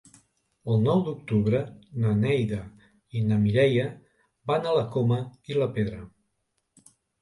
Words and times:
El 0.71 0.79
nou 0.85 1.03
d'octubre 1.09 1.59
na 2.07 2.15
Neida 2.23 2.59
i 3.21 3.23
na 3.29 3.39
Mireia 3.45 3.87
van 4.53 4.69
a 4.69 4.77
la 4.81 4.91
Coma 4.99 5.25
i 5.55 5.63
la 5.63 5.73
Pedra. 5.81 6.05